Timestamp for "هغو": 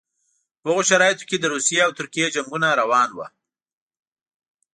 0.71-0.81